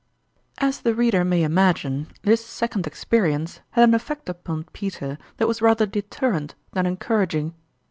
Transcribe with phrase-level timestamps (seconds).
[0.57, 5.47] As the reader may imagine, this second ex perience had an effect upon Peter that
[5.47, 7.53] was rather deterrent than encouraging.